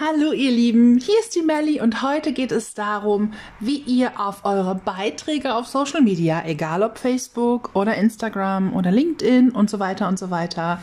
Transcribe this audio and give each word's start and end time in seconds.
Hallo 0.00 0.32
ihr 0.32 0.50
Lieben, 0.50 0.98
hier 0.98 1.20
ist 1.20 1.36
die 1.36 1.42
Melli 1.42 1.80
und 1.80 2.02
heute 2.02 2.32
geht 2.32 2.50
es 2.50 2.74
darum, 2.74 3.32
wie 3.60 3.76
ihr 3.76 4.18
auf 4.18 4.44
eure 4.44 4.74
Beiträge 4.74 5.54
auf 5.54 5.68
Social 5.68 6.02
Media, 6.02 6.42
egal 6.46 6.82
ob 6.82 6.98
Facebook 6.98 7.70
oder 7.74 7.94
Instagram 7.94 8.74
oder 8.74 8.90
LinkedIn 8.90 9.50
und 9.50 9.70
so 9.70 9.78
weiter 9.78 10.08
und 10.08 10.18
so 10.18 10.32
weiter, 10.32 10.82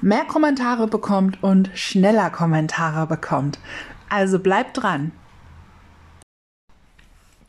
mehr 0.00 0.24
Kommentare 0.24 0.86
bekommt 0.86 1.42
und 1.42 1.68
schneller 1.74 2.30
Kommentare 2.30 3.06
bekommt. 3.06 3.58
Also 4.08 4.38
bleibt 4.38 4.82
dran. 4.82 5.12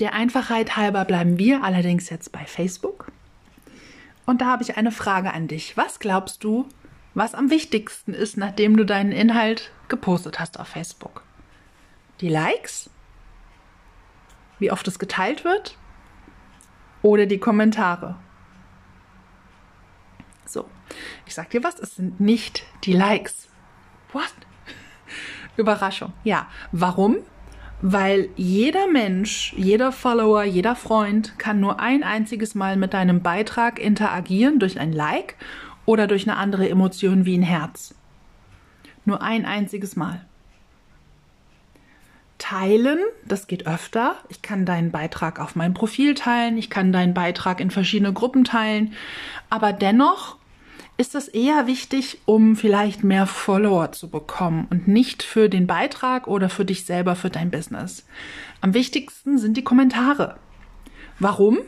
Der 0.02 0.14
Einfachheit 0.14 0.76
halber 0.76 1.06
bleiben 1.06 1.40
wir 1.40 1.64
allerdings 1.64 2.10
jetzt 2.10 2.34
bei 2.34 2.44
Facebook. 2.44 3.14
Und 4.26 4.42
da 4.42 4.48
habe 4.48 4.64
ich 4.64 4.76
eine 4.76 4.92
Frage 4.92 5.34
an 5.34 5.48
dich. 5.48 5.78
Was 5.78 6.00
glaubst 6.00 6.44
du, 6.44 6.66
was 7.14 7.34
am 7.34 7.50
wichtigsten 7.50 8.14
ist, 8.14 8.36
nachdem 8.36 8.76
du 8.76 8.84
deinen 8.84 9.14
Inhalt 9.14 9.72
gepostet 9.90 10.40
hast 10.40 10.60
auf 10.60 10.68
Facebook. 10.68 11.24
Die 12.22 12.30
Likes, 12.30 12.90
wie 14.60 14.72
oft 14.72 14.88
es 14.88 15.00
geteilt 15.00 15.44
wird 15.44 15.78
oder 17.02 17.26
die 17.26 17.38
Kommentare. 17.38 18.16
So, 20.46 20.66
ich 21.26 21.34
sag 21.34 21.50
dir 21.50 21.64
was, 21.64 21.80
es 21.80 21.96
sind 21.96 22.20
nicht 22.20 22.64
die 22.84 22.94
Likes. 22.94 23.48
What? 24.14 24.34
Überraschung. 25.58 26.14
Ja, 26.24 26.48
warum? 26.72 27.18
Weil 27.82 28.30
jeder 28.36 28.88
Mensch, 28.88 29.54
jeder 29.56 29.92
Follower, 29.92 30.44
jeder 30.44 30.76
Freund 30.76 31.38
kann 31.38 31.60
nur 31.60 31.80
ein 31.80 32.04
einziges 32.04 32.56
Mal 32.56 32.76
mit 32.76 32.94
deinem 32.94 33.22
Beitrag 33.22 33.78
interagieren 33.78 34.58
durch 34.60 34.80
ein 34.80 34.92
Like 34.92 35.36
oder 35.86 36.08
durch 36.08 36.28
eine 36.28 36.38
andere 36.38 36.68
Emotion 36.68 37.26
wie 37.26 37.38
ein 37.38 37.44
Herz. 37.44 37.94
Nur 39.08 39.22
ein 39.22 39.46
einziges 39.46 39.96
Mal. 39.96 40.20
Teilen, 42.40 43.00
das 43.26 43.48
geht 43.48 43.66
öfter. 43.66 44.18
Ich 44.28 44.42
kann 44.42 44.66
deinen 44.66 44.92
Beitrag 44.92 45.40
auf 45.40 45.56
mein 45.56 45.74
Profil 45.74 46.14
teilen, 46.14 46.58
ich 46.58 46.70
kann 46.70 46.92
deinen 46.92 47.14
Beitrag 47.14 47.62
in 47.62 47.72
verschiedene 47.72 48.12
Gruppen 48.12 48.44
teilen, 48.44 48.94
aber 49.50 49.72
dennoch 49.72 50.36
ist 50.98 51.16
das 51.16 51.30
eher 51.30 51.68
wichtig, 51.68 52.20
um 52.26 52.58
vielleicht 52.58 53.06
mehr 53.06 53.28
Follower 53.28 53.94
zu 53.94 54.10
bekommen 54.10 54.68
und 54.72 54.90
nicht 54.90 55.24
für 55.24 55.48
den 55.48 55.68
Beitrag 55.68 56.28
oder 56.28 56.50
für 56.50 56.66
dich 56.66 56.84
selber, 56.84 57.16
für 57.16 57.30
dein 57.30 57.50
Business. 57.50 58.06
Am 58.60 58.74
wichtigsten 58.74 59.38
sind 59.38 59.56
die 59.56 59.64
Kommentare. 59.64 60.36
Warum? 61.18 61.60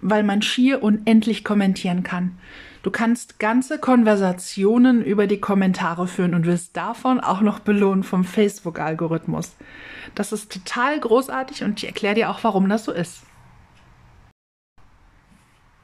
Weil 0.00 0.22
man 0.22 0.42
schier 0.42 0.84
unendlich 0.84 1.42
kommentieren 1.42 2.04
kann. 2.04 2.38
Du 2.82 2.90
kannst 2.90 3.38
ganze 3.38 3.78
Konversationen 3.78 5.04
über 5.04 5.26
die 5.26 5.40
Kommentare 5.40 6.06
führen 6.06 6.34
und 6.34 6.46
wirst 6.46 6.76
davon 6.76 7.20
auch 7.20 7.42
noch 7.42 7.58
belohnt 7.58 8.06
vom 8.06 8.24
Facebook-Algorithmus. 8.24 9.54
Das 10.14 10.32
ist 10.32 10.50
total 10.50 10.98
großartig 10.98 11.62
und 11.62 11.78
ich 11.78 11.86
erkläre 11.86 12.14
dir 12.14 12.30
auch, 12.30 12.42
warum 12.42 12.68
das 12.68 12.84
so 12.84 12.92
ist. 12.92 13.22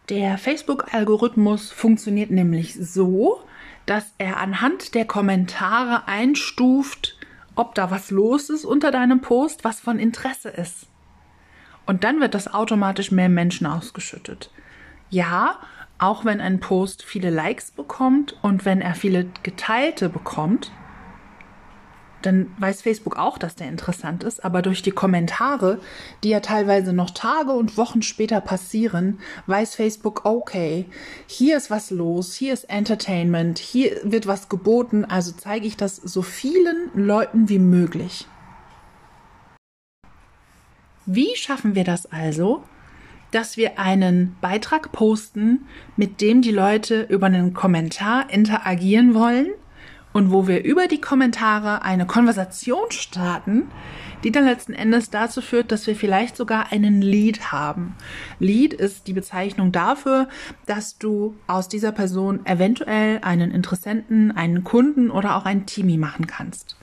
Der 0.08 0.38
Facebook-Algorithmus 0.38 1.70
funktioniert 1.70 2.30
nämlich 2.30 2.74
so, 2.74 3.42
dass 3.84 4.14
er 4.18 4.38
anhand 4.38 4.94
der 4.94 5.04
Kommentare 5.04 6.06
einstuft, 6.08 7.18
ob 7.56 7.74
da 7.74 7.90
was 7.90 8.10
los 8.10 8.48
ist 8.48 8.64
unter 8.64 8.90
deinem 8.90 9.20
Post, 9.20 9.64
was 9.64 9.80
von 9.80 9.98
Interesse 9.98 10.48
ist. 10.48 10.86
Und 11.86 12.04
dann 12.04 12.20
wird 12.20 12.34
das 12.34 12.52
automatisch 12.52 13.10
mehr 13.10 13.28
Menschen 13.28 13.66
ausgeschüttet. 13.66 14.50
Ja, 15.10 15.58
auch 15.98 16.24
wenn 16.24 16.40
ein 16.40 16.60
Post 16.60 17.02
viele 17.02 17.30
Likes 17.30 17.70
bekommt 17.70 18.36
und 18.42 18.64
wenn 18.64 18.80
er 18.80 18.94
viele 18.94 19.26
geteilte 19.42 20.08
bekommt, 20.08 20.70
dann 22.22 22.50
weiß 22.58 22.82
Facebook 22.82 23.16
auch, 23.16 23.38
dass 23.38 23.54
der 23.54 23.68
interessant 23.68 24.24
ist, 24.24 24.44
aber 24.44 24.60
durch 24.60 24.82
die 24.82 24.90
Kommentare, 24.90 25.80
die 26.24 26.30
ja 26.30 26.40
teilweise 26.40 26.92
noch 26.92 27.10
Tage 27.10 27.52
und 27.52 27.76
Wochen 27.76 28.02
später 28.02 28.40
passieren, 28.40 29.20
weiß 29.46 29.76
Facebook, 29.76 30.24
okay, 30.24 30.86
hier 31.26 31.56
ist 31.56 31.70
was 31.70 31.90
los, 31.90 32.34
hier 32.34 32.52
ist 32.52 32.64
Entertainment, 32.64 33.58
hier 33.58 34.00
wird 34.02 34.26
was 34.26 34.48
geboten, 34.48 35.04
also 35.04 35.32
zeige 35.32 35.66
ich 35.66 35.76
das 35.76 35.96
so 35.96 36.22
vielen 36.22 36.90
Leuten 36.94 37.48
wie 37.48 37.60
möglich. 37.60 38.26
Wie 41.04 41.36
schaffen 41.36 41.76
wir 41.76 41.84
das 41.84 42.06
also, 42.06 42.64
dass 43.36 43.58
wir 43.58 43.78
einen 43.78 44.34
Beitrag 44.40 44.92
posten, 44.92 45.66
mit 45.94 46.22
dem 46.22 46.40
die 46.40 46.52
Leute 46.52 47.02
über 47.02 47.26
einen 47.26 47.52
Kommentar 47.52 48.30
interagieren 48.30 49.12
wollen 49.12 49.48
und 50.14 50.30
wo 50.30 50.48
wir 50.48 50.64
über 50.64 50.86
die 50.86 51.02
Kommentare 51.02 51.82
eine 51.82 52.06
Konversation 52.06 52.90
starten, 52.90 53.64
die 54.24 54.32
dann 54.32 54.46
letzten 54.46 54.72
Endes 54.72 55.10
dazu 55.10 55.42
führt, 55.42 55.70
dass 55.70 55.86
wir 55.86 55.94
vielleicht 55.94 56.34
sogar 56.34 56.72
einen 56.72 57.02
Lead 57.02 57.52
haben. 57.52 57.94
Lead 58.38 58.72
ist 58.72 59.06
die 59.06 59.12
Bezeichnung 59.12 59.70
dafür, 59.70 60.30
dass 60.64 60.96
du 60.96 61.34
aus 61.46 61.68
dieser 61.68 61.92
Person 61.92 62.40
eventuell 62.46 63.18
einen 63.20 63.50
Interessenten, 63.50 64.34
einen 64.34 64.64
Kunden 64.64 65.10
oder 65.10 65.36
auch 65.36 65.44
ein 65.44 65.66
Teamie 65.66 65.98
machen 65.98 66.26
kannst. 66.26 66.78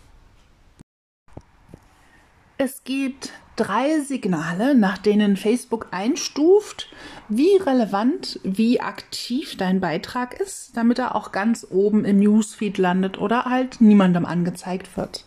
Es 2.65 2.85
gibt 2.85 3.33
drei 3.57 3.99
Signale, 3.99 4.73
nach 4.73 4.97
denen 4.97 5.35
Facebook 5.35 5.87
einstuft, 5.91 6.87
wie 7.27 7.57
relevant, 7.57 8.39
wie 8.43 8.79
aktiv 8.79 9.57
dein 9.57 9.81
Beitrag 9.81 10.39
ist, 10.39 10.77
damit 10.77 10.97
er 10.97 11.13
auch 11.13 11.33
ganz 11.33 11.67
oben 11.69 12.05
im 12.05 12.19
Newsfeed 12.19 12.77
landet 12.77 13.17
oder 13.17 13.43
halt 13.43 13.81
niemandem 13.81 14.25
angezeigt 14.25 14.95
wird. 14.95 15.25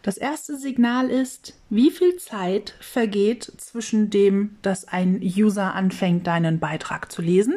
Das 0.00 0.16
erste 0.16 0.56
Signal 0.56 1.10
ist, 1.10 1.58
wie 1.68 1.90
viel 1.90 2.16
Zeit 2.16 2.74
vergeht 2.80 3.52
zwischen 3.58 4.08
dem, 4.08 4.56
dass 4.62 4.88
ein 4.88 5.20
User 5.20 5.74
anfängt, 5.74 6.26
deinen 6.26 6.58
Beitrag 6.58 7.12
zu 7.12 7.20
lesen, 7.20 7.56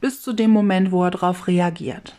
bis 0.00 0.22
zu 0.22 0.32
dem 0.32 0.52
Moment, 0.52 0.92
wo 0.92 1.02
er 1.02 1.10
darauf 1.10 1.48
reagiert. 1.48 2.14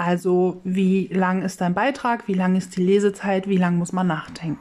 Also 0.00 0.62
wie 0.64 1.08
lang 1.08 1.42
ist 1.42 1.60
dein 1.60 1.74
Beitrag, 1.74 2.26
wie 2.26 2.32
lang 2.32 2.56
ist 2.56 2.74
die 2.74 2.82
Lesezeit, 2.82 3.50
wie 3.50 3.58
lang 3.58 3.76
muss 3.76 3.92
man 3.92 4.06
nachdenken. 4.06 4.58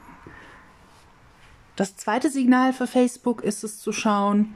Das 1.77 1.95
zweite 1.95 2.29
Signal 2.29 2.73
für 2.73 2.87
Facebook 2.87 3.41
ist 3.41 3.63
es 3.63 3.79
zu 3.79 3.93
schauen, 3.93 4.53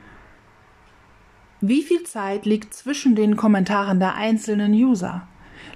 wie 1.61 1.83
viel 1.83 2.03
Zeit 2.03 2.45
liegt 2.45 2.73
zwischen 2.73 3.15
den 3.15 3.37
Kommentaren 3.37 4.01
der 4.01 4.15
einzelnen 4.15 4.73
User. 4.73 5.25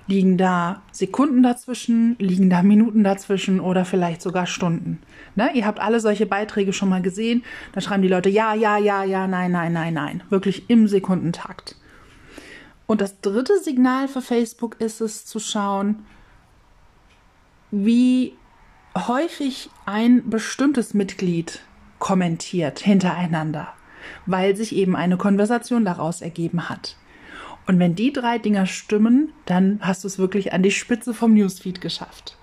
Liegen 0.07 0.37
da 0.37 0.81
Sekunden 0.91 1.41
dazwischen, 1.41 2.17
liegen 2.19 2.49
da 2.49 2.61
Minuten 2.61 3.05
dazwischen 3.05 3.61
oder 3.61 3.85
vielleicht 3.85 4.21
sogar 4.21 4.45
Stunden? 4.45 4.99
Ne? 5.35 5.51
Ihr 5.53 5.65
habt 5.65 5.79
alle 5.79 6.01
solche 6.01 6.25
Beiträge 6.25 6.73
schon 6.73 6.89
mal 6.89 7.01
gesehen. 7.01 7.45
Da 7.71 7.79
schreiben 7.79 8.01
die 8.01 8.09
Leute 8.09 8.27
ja, 8.27 8.53
ja, 8.55 8.77
ja, 8.77 9.05
ja, 9.05 9.25
nein, 9.25 9.53
nein, 9.53 9.71
nein, 9.71 9.93
nein. 9.93 10.23
Wirklich 10.29 10.69
im 10.69 10.89
Sekundentakt. 10.89 11.77
Und 12.87 13.01
das 13.01 13.19
dritte 13.19 13.59
Signal 13.59 14.07
für 14.07 14.21
Facebook 14.21 14.79
ist 14.79 15.01
es 15.01 15.25
zu 15.25 15.39
schauen, 15.39 16.05
wie 17.69 18.33
häufig 18.95 19.69
ein 19.85 20.29
bestimmtes 20.29 20.93
Mitglied 20.93 21.61
kommentiert 21.99 22.79
hintereinander, 22.79 23.73
weil 24.25 24.55
sich 24.55 24.73
eben 24.73 24.95
eine 24.95 25.17
Konversation 25.17 25.83
daraus 25.83 26.21
ergeben 26.21 26.69
hat. 26.69 26.95
Und 27.67 27.79
wenn 27.79 27.95
die 27.95 28.13
drei 28.13 28.37
Dinger 28.37 28.65
stimmen, 28.65 29.33
dann 29.45 29.79
hast 29.81 30.05
du 30.05 30.07
es 30.07 30.17
wirklich 30.17 30.53
an 30.53 30.63
die 30.63 30.71
Spitze 30.71 31.13
vom 31.13 31.33
Newsfeed 31.33 31.81
geschafft. 31.81 32.37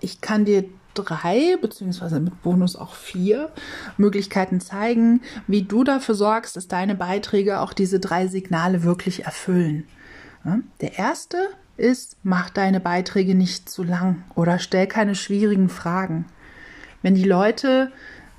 Ich 0.00 0.20
kann 0.20 0.44
dir 0.44 0.68
drei, 0.94 1.56
beziehungsweise 1.60 2.20
mit 2.20 2.42
Bonus 2.42 2.76
auch 2.76 2.94
vier 2.94 3.50
Möglichkeiten 3.96 4.60
zeigen, 4.60 5.20
wie 5.46 5.62
du 5.62 5.84
dafür 5.84 6.14
sorgst, 6.14 6.56
dass 6.56 6.68
deine 6.68 6.94
Beiträge 6.94 7.60
auch 7.60 7.72
diese 7.72 8.00
drei 8.00 8.26
Signale 8.26 8.82
wirklich 8.82 9.24
erfüllen. 9.24 9.84
Der 10.80 10.98
erste 10.98 11.48
ist, 11.76 12.16
mach 12.22 12.50
deine 12.50 12.80
Beiträge 12.80 13.34
nicht 13.34 13.68
zu 13.68 13.82
lang 13.82 14.22
oder 14.34 14.58
stell 14.58 14.86
keine 14.86 15.14
schwierigen 15.14 15.68
Fragen. 15.68 16.26
Wenn 17.02 17.14
die 17.14 17.24
Leute 17.24 17.90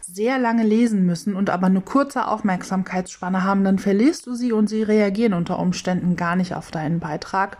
sehr 0.01 0.37
lange 0.37 0.63
lesen 0.63 1.05
müssen 1.05 1.35
und 1.35 1.49
aber 1.49 1.65
eine 1.65 1.81
kurze 1.81 2.27
Aufmerksamkeitsspanne 2.27 3.43
haben, 3.43 3.63
dann 3.63 3.79
verlierst 3.79 4.27
du 4.27 4.35
sie 4.35 4.51
und 4.51 4.67
sie 4.67 4.83
reagieren 4.83 5.33
unter 5.33 5.59
Umständen 5.59 6.15
gar 6.15 6.35
nicht 6.35 6.53
auf 6.53 6.71
deinen 6.71 6.99
Beitrag 6.99 7.57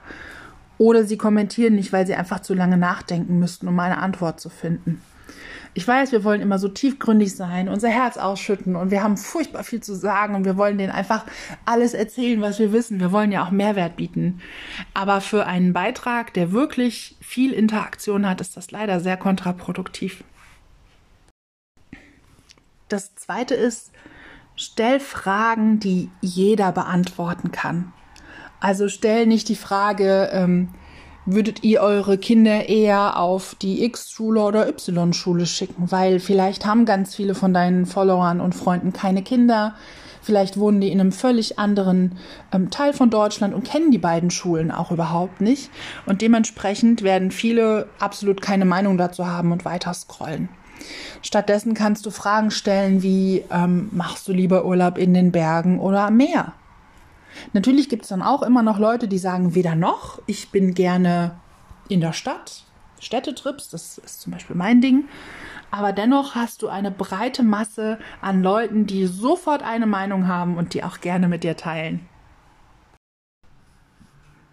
oder 0.77 1.03
sie 1.03 1.17
kommentieren 1.17 1.75
nicht, 1.75 1.93
weil 1.93 2.07
sie 2.07 2.15
einfach 2.15 2.41
zu 2.41 2.53
lange 2.53 2.77
nachdenken 2.77 3.39
müssten, 3.39 3.67
um 3.67 3.79
eine 3.79 3.97
Antwort 3.97 4.39
zu 4.39 4.49
finden. 4.49 5.01
Ich 5.77 5.85
weiß, 5.85 6.13
wir 6.13 6.23
wollen 6.23 6.39
immer 6.39 6.57
so 6.57 6.69
tiefgründig 6.69 7.35
sein, 7.35 7.67
unser 7.67 7.89
Herz 7.89 8.15
ausschütten 8.15 8.77
und 8.77 8.91
wir 8.91 9.03
haben 9.03 9.17
furchtbar 9.17 9.65
viel 9.65 9.81
zu 9.81 9.93
sagen 9.93 10.33
und 10.33 10.45
wir 10.45 10.55
wollen 10.55 10.77
denen 10.77 10.93
einfach 10.93 11.25
alles 11.65 11.93
erzählen, 11.93 12.39
was 12.41 12.59
wir 12.59 12.71
wissen. 12.71 13.01
Wir 13.01 13.11
wollen 13.11 13.33
ja 13.33 13.45
auch 13.45 13.51
Mehrwert 13.51 13.97
bieten. 13.97 14.39
Aber 14.93 15.19
für 15.19 15.45
einen 15.45 15.73
Beitrag, 15.73 16.33
der 16.33 16.53
wirklich 16.53 17.17
viel 17.19 17.51
Interaktion 17.51 18.25
hat, 18.27 18.39
ist 18.39 18.55
das 18.55 18.71
leider 18.71 19.01
sehr 19.01 19.17
kontraproduktiv. 19.17 20.23
Das 22.87 23.13
zweite 23.15 23.55
ist, 23.55 23.91
stell 24.55 25.01
Fragen, 25.01 25.81
die 25.81 26.09
jeder 26.21 26.71
beantworten 26.71 27.51
kann. 27.51 27.91
Also 28.59 28.87
stell 28.87 29.25
nicht 29.25 29.49
die 29.49 29.55
Frage, 29.55 30.29
ähm, 30.31 30.69
würdet 31.25 31.63
ihr 31.63 31.81
eure 31.81 32.17
Kinder 32.17 32.69
eher 32.69 33.17
auf 33.19 33.55
die 33.55 33.83
X-Schule 33.83 34.41
oder 34.41 34.67
Y-Schule 34.67 35.45
schicken? 35.45 35.91
Weil 35.91 36.19
vielleicht 36.19 36.65
haben 36.65 36.85
ganz 36.85 37.15
viele 37.15 37.35
von 37.35 37.53
deinen 37.53 37.85
Followern 37.85 38.39
und 38.41 38.53
Freunden 38.53 38.93
keine 38.93 39.23
Kinder. 39.23 39.75
Vielleicht 40.21 40.57
wohnen 40.57 40.81
die 40.81 40.91
in 40.91 40.99
einem 40.99 41.11
völlig 41.11 41.59
anderen 41.59 42.17
ähm, 42.51 42.71
Teil 42.71 42.93
von 42.93 43.09
Deutschland 43.09 43.53
und 43.53 43.63
kennen 43.63 43.91
die 43.91 43.99
beiden 43.99 44.31
Schulen 44.31 44.71
auch 44.71 44.91
überhaupt 44.91 45.41
nicht. 45.41 45.69
Und 46.05 46.21
dementsprechend 46.21 47.03
werden 47.03 47.31
viele 47.31 47.87
absolut 47.99 48.41
keine 48.41 48.65
Meinung 48.65 48.97
dazu 48.97 49.27
haben 49.27 49.51
und 49.51 49.65
weiter 49.65 49.93
scrollen. 49.93 50.49
Stattdessen 51.21 51.73
kannst 51.73 52.05
du 52.05 52.11
Fragen 52.11 52.51
stellen 52.51 53.01
wie, 53.01 53.43
ähm, 53.51 53.89
machst 53.91 54.27
du 54.27 54.31
lieber 54.31 54.65
Urlaub 54.65 54.97
in 54.97 55.13
den 55.13 55.31
Bergen 55.31 55.79
oder 55.79 56.07
am 56.07 56.17
Meer? 56.17 56.53
Natürlich 57.53 57.89
gibt 57.89 58.03
es 58.03 58.09
dann 58.09 58.21
auch 58.21 58.41
immer 58.41 58.63
noch 58.63 58.79
Leute, 58.79 59.07
die 59.07 59.17
sagen, 59.17 59.55
weder 59.55 59.75
noch, 59.75 60.21
ich 60.25 60.49
bin 60.49 60.73
gerne 60.73 61.35
in 61.89 62.01
der 62.01 62.13
Stadt, 62.13 62.63
Städtetrips, 62.99 63.69
das 63.69 63.97
ist 63.97 64.21
zum 64.21 64.33
Beispiel 64.33 64.55
mein 64.55 64.81
Ding. 64.81 65.05
Aber 65.71 65.93
dennoch 65.93 66.35
hast 66.35 66.61
du 66.61 66.67
eine 66.67 66.91
breite 66.91 67.43
Masse 67.43 67.99
an 68.21 68.41
Leuten, 68.41 68.85
die 68.85 69.05
sofort 69.05 69.63
eine 69.63 69.85
Meinung 69.85 70.27
haben 70.27 70.57
und 70.57 70.73
die 70.73 70.83
auch 70.83 71.01
gerne 71.01 71.27
mit 71.27 71.43
dir 71.43 71.57
teilen. 71.57 72.07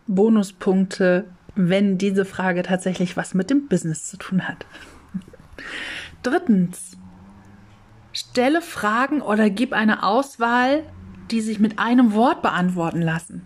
Bonuspunkte, 0.06 1.30
wenn 1.54 1.98
diese 1.98 2.24
Frage 2.24 2.62
tatsächlich 2.62 3.16
was 3.16 3.34
mit 3.34 3.50
dem 3.50 3.68
Business 3.68 4.06
zu 4.06 4.16
tun 4.16 4.48
hat. 4.48 4.66
Drittens, 6.22 6.96
stelle 8.12 8.62
Fragen 8.62 9.22
oder 9.22 9.48
gib 9.50 9.72
eine 9.72 10.02
Auswahl 10.02 10.84
die 11.32 11.40
sich 11.40 11.58
mit 11.58 11.78
einem 11.78 12.12
Wort 12.12 12.42
beantworten 12.42 13.02
lassen. 13.02 13.42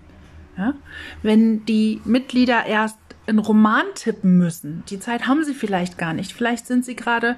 Ja? 0.58 0.74
Wenn 1.22 1.64
die 1.64 2.00
Mitglieder 2.04 2.66
erst 2.66 2.98
einen 3.26 3.38
Roman 3.38 3.86
tippen 3.94 4.36
müssen, 4.38 4.84
die 4.88 5.00
Zeit 5.00 5.26
haben 5.26 5.44
sie 5.44 5.54
vielleicht 5.54 5.98
gar 5.98 6.12
nicht. 6.12 6.32
Vielleicht 6.32 6.66
sind 6.66 6.84
sie 6.84 6.96
gerade 6.96 7.36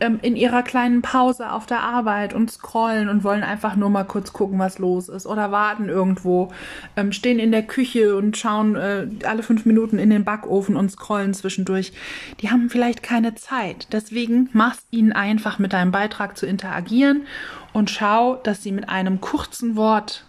ähm, 0.00 0.18
in 0.22 0.36
ihrer 0.36 0.62
kleinen 0.62 1.02
Pause 1.02 1.52
auf 1.52 1.66
der 1.66 1.80
Arbeit 1.80 2.34
und 2.34 2.50
scrollen 2.50 3.08
und 3.08 3.24
wollen 3.24 3.42
einfach 3.42 3.76
nur 3.76 3.90
mal 3.90 4.04
kurz 4.04 4.32
gucken, 4.32 4.58
was 4.58 4.78
los 4.78 5.08
ist 5.08 5.26
oder 5.26 5.52
warten 5.52 5.88
irgendwo, 5.88 6.52
ähm, 6.96 7.12
stehen 7.12 7.38
in 7.38 7.52
der 7.52 7.62
Küche 7.62 8.16
und 8.16 8.36
schauen 8.36 8.76
äh, 8.76 9.06
alle 9.24 9.42
fünf 9.42 9.66
Minuten 9.66 9.98
in 9.98 10.10
den 10.10 10.24
Backofen 10.24 10.76
und 10.76 10.90
scrollen 10.90 11.34
zwischendurch. 11.34 11.92
Die 12.40 12.50
haben 12.50 12.70
vielleicht 12.70 13.02
keine 13.02 13.34
Zeit. 13.34 13.88
Deswegen 13.92 14.48
mach's 14.52 14.86
ihnen 14.90 15.12
einfach 15.12 15.58
mit 15.58 15.72
deinem 15.72 15.92
Beitrag 15.92 16.36
zu 16.36 16.46
interagieren 16.46 17.26
und 17.72 17.90
schau, 17.90 18.36
dass 18.36 18.62
sie 18.62 18.72
mit 18.72 18.88
einem 18.88 19.20
kurzen 19.20 19.76
Wort 19.76 20.24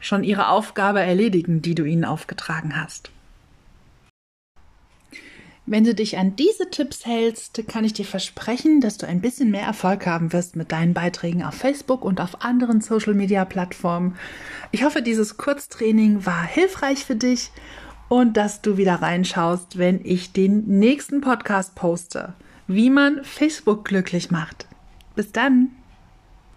schon 0.00 0.24
ihre 0.24 0.48
Aufgabe 0.48 1.00
erledigen, 1.00 1.62
die 1.62 1.74
du 1.74 1.84
ihnen 1.84 2.04
aufgetragen 2.04 2.80
hast. 2.80 3.10
Wenn 5.70 5.84
du 5.84 5.94
dich 5.94 6.16
an 6.16 6.34
diese 6.34 6.70
Tipps 6.70 7.04
hältst, 7.04 7.62
kann 7.68 7.84
ich 7.84 7.92
dir 7.92 8.06
versprechen, 8.06 8.80
dass 8.80 8.96
du 8.96 9.06
ein 9.06 9.20
bisschen 9.20 9.50
mehr 9.50 9.66
Erfolg 9.66 10.06
haben 10.06 10.32
wirst 10.32 10.56
mit 10.56 10.72
deinen 10.72 10.94
Beiträgen 10.94 11.42
auf 11.42 11.52
Facebook 11.52 12.06
und 12.06 12.22
auf 12.22 12.42
anderen 12.42 12.80
Social-Media-Plattformen. 12.80 14.16
Ich 14.72 14.82
hoffe, 14.82 15.02
dieses 15.02 15.36
Kurztraining 15.36 16.24
war 16.24 16.42
hilfreich 16.42 17.04
für 17.04 17.16
dich 17.16 17.50
und 18.08 18.38
dass 18.38 18.62
du 18.62 18.78
wieder 18.78 18.94
reinschaust, 18.94 19.76
wenn 19.76 20.00
ich 20.04 20.32
den 20.32 20.64
nächsten 20.78 21.20
Podcast 21.20 21.74
poste, 21.74 22.32
wie 22.66 22.88
man 22.88 23.22
Facebook 23.22 23.84
glücklich 23.84 24.30
macht. 24.30 24.66
Bis 25.16 25.32
dann! 25.32 25.77